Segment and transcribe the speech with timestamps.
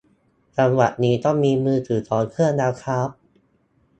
[0.57, 3.09] จังหวะนี้ต้องมีมือถือสองเครื่องแล้วครับ